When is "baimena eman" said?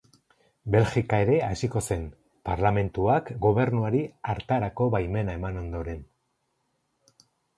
4.97-5.61